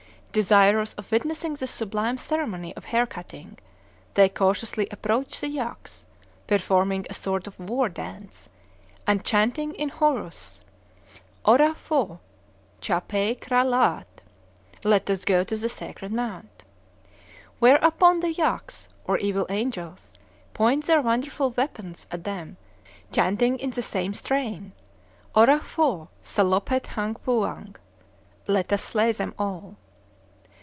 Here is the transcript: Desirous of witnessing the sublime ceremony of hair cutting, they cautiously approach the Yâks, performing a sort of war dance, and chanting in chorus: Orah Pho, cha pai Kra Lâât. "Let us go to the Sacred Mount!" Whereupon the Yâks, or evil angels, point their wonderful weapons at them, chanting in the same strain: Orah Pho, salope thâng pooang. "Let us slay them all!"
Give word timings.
Desirous 0.33 0.93
of 0.93 1.11
witnessing 1.11 1.55
the 1.55 1.67
sublime 1.67 2.17
ceremony 2.17 2.73
of 2.77 2.85
hair 2.85 3.05
cutting, 3.05 3.57
they 4.13 4.29
cautiously 4.29 4.87
approach 4.89 5.41
the 5.41 5.47
Yâks, 5.47 6.05
performing 6.47 7.05
a 7.09 7.13
sort 7.13 7.47
of 7.47 7.59
war 7.59 7.89
dance, 7.89 8.47
and 9.05 9.25
chanting 9.25 9.75
in 9.75 9.89
chorus: 9.89 10.61
Orah 11.43 11.75
Pho, 11.75 12.21
cha 12.79 13.01
pai 13.01 13.35
Kra 13.35 13.65
Lâât. 13.65 14.05
"Let 14.85 15.09
us 15.09 15.25
go 15.25 15.43
to 15.43 15.57
the 15.57 15.67
Sacred 15.67 16.13
Mount!" 16.13 16.63
Whereupon 17.59 18.21
the 18.21 18.33
Yâks, 18.33 18.87
or 19.05 19.17
evil 19.17 19.45
angels, 19.49 20.17
point 20.53 20.85
their 20.85 21.01
wonderful 21.01 21.49
weapons 21.51 22.07
at 22.09 22.23
them, 22.23 22.55
chanting 23.11 23.59
in 23.59 23.71
the 23.71 23.81
same 23.81 24.13
strain: 24.13 24.71
Orah 25.35 25.59
Pho, 25.59 26.07
salope 26.21 26.79
thâng 26.83 27.15
pooang. 27.21 27.75
"Let 28.47 28.71
us 28.71 28.81
slay 28.83 29.11
them 29.11 29.35
all!" 29.37 29.75